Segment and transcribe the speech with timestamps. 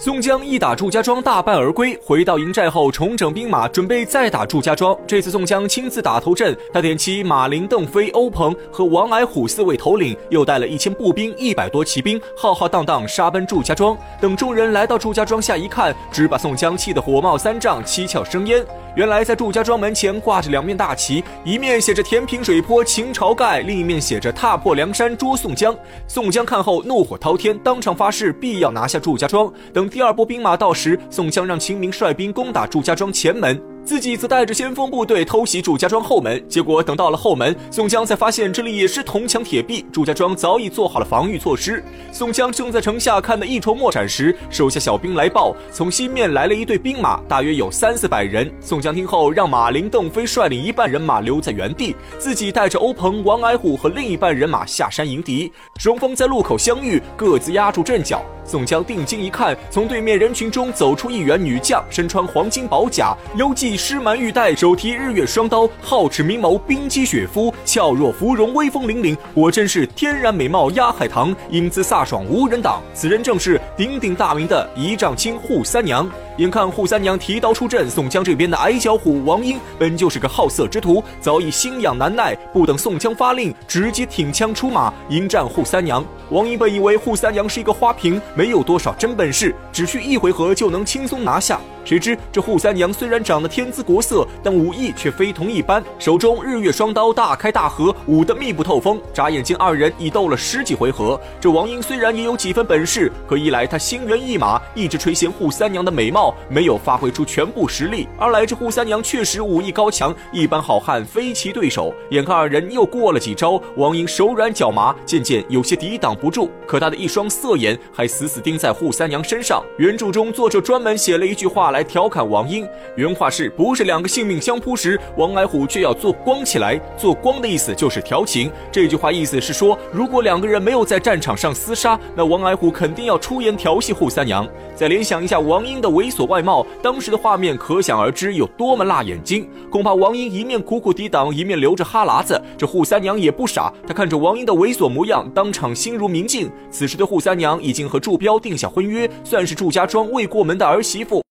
[0.00, 1.98] 宋江一打祝家庄，大败而归。
[2.04, 4.96] 回到营寨后，重整兵马，准备再打祝家庄。
[5.08, 13.98] 这次宋江亲自打头阵，他点齐马林、邓飞、欧鹏和王矮虎四位头领，又带了一千步兵、一百多骑兵，浩浩荡荡杀奔祝家庄。
[14.20, 18.64] 等众人来到祝家庄下一看，只把宋江气得火冒三丈，七窍生烟。
[18.98, 25.72] 原来在祝家庄门前挂着两面大旗，一面写着“填平水泊秦朝盖”，另一面写着“踏破梁山捉宋江”。
[26.08, 29.48] 宋江看后怒火滔天，当场发誓必要拿下祝家庄。
[29.72, 29.88] 等。
[29.88, 33.56] 第二波兵马到时，宋江让秦明率兵攻打祝家庄前门。
[33.88, 41.82] 自己则带着先锋部队偷袭祝家庄后门，结果等到了后门，宋江才发现这里也是铜墙铁壁，祝家庄早已做好了防御措施。
[42.12, 48.52] 宋江正在城下看得一筹莫展时，手下小兵来报，从西面来了一队兵马，大约有三四百人。
[48.60, 55.50] 宋江听后，让马林、邓飞率领一半人马留在原地，自己带着欧鹏、王矮虎和另一半人马下山迎敌。
[55.78, 58.22] 双方在路口相遇，各自压住阵脚。
[58.48, 72.82] 宋江定睛一看，从对面人群中走出一员女将，身穿黄金宝甲，腰系狮蛮玉带，手提日月双刀，皓齿明眸，冰肌雪肤，俏若芙蓉，威风凛凛，果真是天然美貌压海棠，英姿飒爽无人挡。
[72.94, 76.08] 此人正是鼎鼎大名的仪仗卿扈三娘。
[76.38, 86.04] 眼看扈三娘提刀出阵，宋江这边的矮脚虎王英本就是个好色之徒，早已心痒难耐，不等宋江发令，直接挺枪出马迎战扈三娘。
[86.30, 88.22] 王英本以为扈三娘是一个花瓶。
[88.36, 91.60] 没有多少真本事，只需一回合就能轻松拿下。
[91.88, 99.00] 谁知这扈三娘虽然长得天姿国色，但武艺却非同一般，手中日月双刀大开大合，舞得密不透风。
[99.10, 101.18] 眨眼间，二人已斗了十几回合。
[101.40, 111.94] 这王英虽然也有几分本事，可一来他心猿意马，一直垂涎扈三娘的美貌，没有发挥出全部实力；二来这扈三娘确实武艺高强，一般好汉非其对手。
[112.10, 116.50] 眼看二人又过了几招，王英手软脚麻，渐渐有些抵挡不住。
[116.66, 118.28] 可他的一双色眼还死。
[118.28, 119.64] 死盯在扈三娘身上。
[119.78, 122.68] 原著中，作者专门写了一句话来来调侃王英。
[122.96, 126.78] 原话是：不是两个性命相扑时，王矮虎却要做光起来。
[126.96, 128.50] 做光的意思就是调情。
[128.70, 134.46] 这句话意思是说，如果两个人没有在战场上厮杀，那王矮虎肯定要出言调戏扈三娘。
[134.74, 139.48] 再联想一下王英的猥琐外貌，当时的画面可想而知有多么辣眼睛。
[139.70, 142.40] 恐怕王英一面苦苦抵挡，一面流着哈喇子。
[142.58, 146.50] 这扈三娘也不傻，她看着王英的猥琐模样，当场心如明镜。
[146.70, 148.18] 此时的扈三娘已经和祝。
[148.18, 151.27] 彪定下婚约，算是祝家庄未过门的儿媳妇。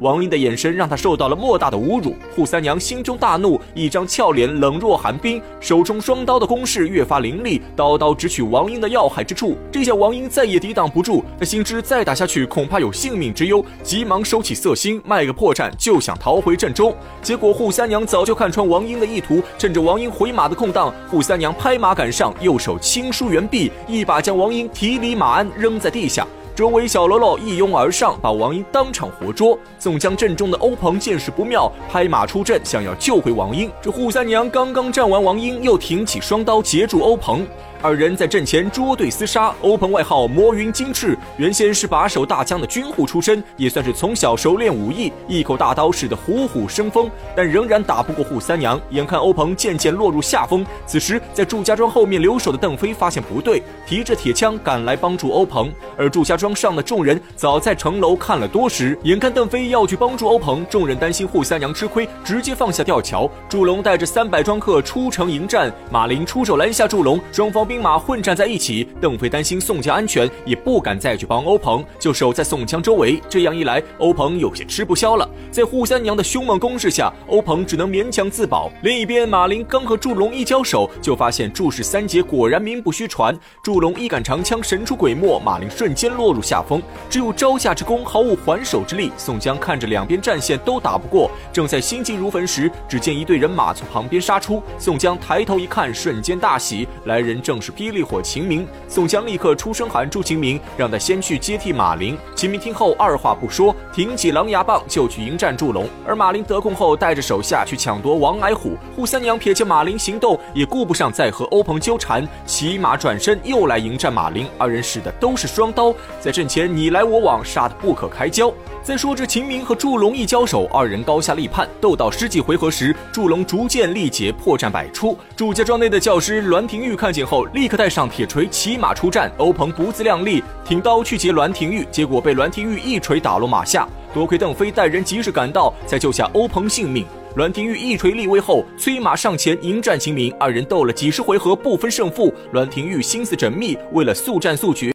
[0.00, 9.56] 王英的眼神让他受到了莫大的侮辱，扈三娘心中大怒，一张俏脸冷若寒冰，手中双刀的攻势越发凌厉，刀刀直取王英的要害之处。
[9.72, 16.94] 这下王英再也抵挡不住，他心知再打下去恐怕有性命之忧，急忙收起色心，卖个破绽就想逃回阵中。
[17.20, 26.26] 结果扈三娘早就看穿王英的意图，趁着王英回马的空档，扈三娘拍马赶上，右手轻舒猿臂，一把将王英提离马鞍，扔在地下。
[26.58, 29.56] 周围小喽啰一拥而上，把王英当场活捉。
[29.78, 33.70] 宋江阵中的欧鹏见势不妙，拍马出阵，想要救回王英。
[33.80, 37.46] 这扈三娘刚刚战完王英，又挺起双刀截住欧鹏。
[37.80, 48.78] 二人在阵前捉对厮杀，欧鹏外号魔云金翅，原先是把守大江的军户出身，也算是从小熟练武艺，一口大刀使得虎虎生风，但仍然打不过扈三娘。
[48.90, 55.72] 眼看欧鹏渐渐落入下风，此时在祝家庄后面留守的邓飞发现不对，提着铁枪赶来帮助欧鹏。
[55.96, 63.30] 而祝家庄上的众人早在城楼看了多时，眼看邓飞要去帮助欧鹏，众人担心扈三娘吃亏，直接放下吊桥。
[63.48, 67.68] 祝龙带着三百庄客出城迎战，马林出手拦下祝龙，双方。
[67.68, 73.20] 兵马混战在一起，邓飞担心宋江安全，也不敢再去帮欧鹏，就守在宋江周围。
[73.28, 75.28] 这样一来，欧鹏有些吃不消了。
[75.50, 78.72] 在扈三娘的凶猛攻势下，欧鹏只能勉强自保。
[78.82, 83.38] 另一边，马林刚和祝龙一交手，就发现祝氏三杰果然名不虚传。
[83.62, 89.12] 祝龙一杆长枪神出鬼没，马林瞬间落入下风，只有招架之功，毫无还手之力。
[89.18, 94.62] 宋江看着两边战线都打不过，正在心急如焚时，只见一队人马从旁边杀出。
[94.78, 97.58] 宋江抬头一看，瞬间大喜，来人正。
[97.60, 102.16] 是霹雳火秦明，宋江立刻出声喊住秦明，让他先去接替马林。
[102.34, 105.88] 秦明听后二话不说，挺起狼牙棒就去迎战祝龙。
[106.06, 108.76] 而马林得空后，带着手下去抢夺王矮虎。
[108.96, 114.46] 扈三娘撇见马林行动，也顾不上再和欧鹏纠缠，骑马转身又来迎战马林。
[114.56, 118.52] 二人使的都是双刀，在阵前你来我往，杀得不可开交。
[118.82, 125.18] 再说这秦明和祝龙一交手，二人高下立判，斗到十几回合时，祝龙逐渐力竭，破绽百出。
[125.36, 129.30] 祝家庄内的教师栾廷玉看见后，立刻带上铁锤，骑马出战。
[129.36, 133.88] 欧鹏不自量力，挺刀去劫栾廷玉，结果被栾廷玉一锤打落马下。
[134.12, 137.02] 多亏邓飞带人及时赶到，才救下欧鹏性命。
[137.34, 142.30] 栾廷玉一锤立威后，催马上前迎战秦明，二人斗了几十回合，不分胜负。
[142.52, 144.92] 栾廷玉心思缜密，为了速战速决。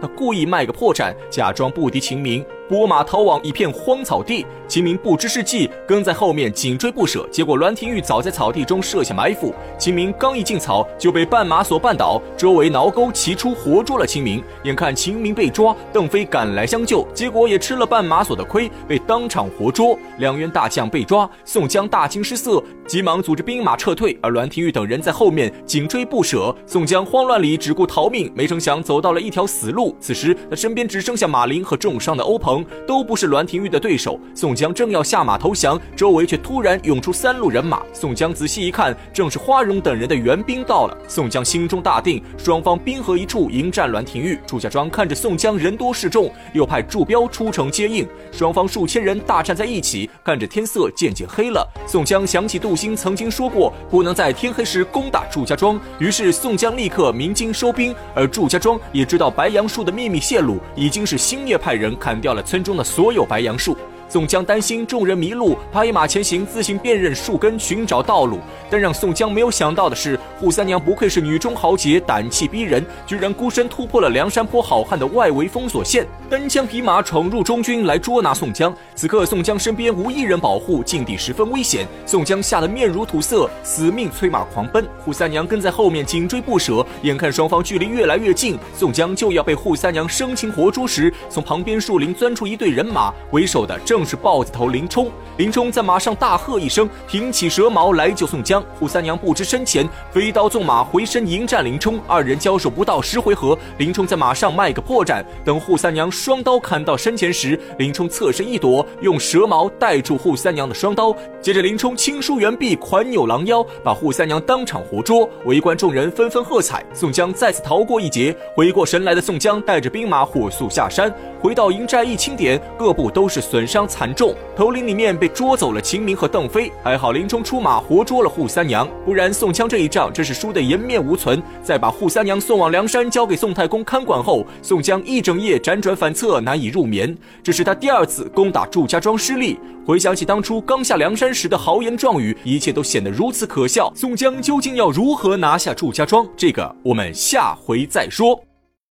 [0.00, 2.44] 他故意卖个破绽，假装不敌秦明。
[2.72, 7.28] 拨马逃往一片荒草地，秦明不知是计，跟在后面紧追不舍。
[7.30, 14.42] 结果栾廷玉早在草地中设下埋伏，秦明刚一进草就被绊马索绊倒，周围挠钩齐出，活捉了秦明。
[14.62, 19.94] 眼看秦明被抓，邓飞赶来相救，结果也吃了绊马索的亏，被当场活捉。
[20.16, 26.56] 两员大将被抓，宋江大惊失色，急忙组织兵马撤退，而栾廷玉等人在后面紧追不舍。
[26.64, 29.94] 宋江慌乱里只顾逃命，没成想走到了一条死路。
[30.00, 32.61] 此时他身边只剩下马林和重伤的欧鹏。
[32.86, 34.18] 都不是栾廷玉的对手。
[34.34, 37.82] 宋江正要下马投降，周围却突然涌出三路人马。
[37.92, 40.96] 宋江仔细一看，正是花荣等人的援兵到了。
[41.08, 44.38] 宋江心中大定，双方兵合一处迎战栾廷玉。
[44.46, 50.08] 祝家庄看着宋江人多势众，又派祝彪出城接应，双方数千人大战在一起。
[50.24, 57.94] 看着天色渐渐黑了，宋江想起杜兴曾经说过，不能在天黑时攻打祝家庄，于是宋江立刻鸣金收兵。
[58.14, 62.41] 而祝家庄也知道白杨树的秘密泄露，已经是星夜派人砍掉了。
[62.42, 63.76] 村中的所有白杨树。
[64.08, 68.40] 宋江担心众人迷路，拍马前行，自行辨认树根，寻找道路。
[68.68, 78.74] 但让宋江没有想到的是，扈三娘不愧是女中豪杰，胆气逼人，居然孤身突破了梁山坡好汉的外围封锁线，单枪匹马闯入中军来捉拿宋江。
[78.96, 81.86] 此刻宋江身边无一人保护，境地十分危险。
[82.04, 84.84] 宋江吓得面如土色，死命催马狂奔。
[85.06, 94.02] 扈三娘跟在后面紧追不舍，眼看双方距离越来越近，宋江就要被扈三娘生擒活捉时，从旁边树林钻出一队人马，为首的正。
[94.04, 98.60] 是豹子头林冲，林冲在马上大喝一声，挺起蛇矛来救宋江。
[98.80, 99.88] 扈三娘不知深浅，
[100.32, 102.00] 飞刀纵马回身迎战林冲。
[102.08, 105.22] 二人交手不到十回合，林冲在马上卖个破绽。
[105.44, 111.14] 等扈三娘双刀砍到身前时，林冲侧身一躲，用蛇矛带住扈三娘的双刀。
[111.42, 115.28] 接着林冲轻舒猿臂，款扭狼腰，把扈三娘当场活捉。
[115.44, 116.82] 围观众人纷纷喝彩。
[116.94, 118.34] 宋江再次逃过一劫。
[118.56, 131.42] 回过神来的宋江带着兵马火速下山，回到营寨一清点，各部都是损伤惨重，头领里面被捉走了秦明和邓飞，还好林冲出马活捉了扈三娘，不然宋江这一仗真是输得颜面无存。
[131.62, 137.16] 在把扈三娘送往梁山，交给宋太公看管后，宋江一整夜辗转反侧，难以入眠。
[137.42, 139.58] 这是他第二次攻打祝家庄失利。
[139.84, 143.92] 回想起当初刚下梁山时的豪言壮语，一切都显得如此可笑。
[143.94, 146.26] 宋江究竟要如何拿下祝家庄？
[146.36, 148.51] 这个我们下回再说。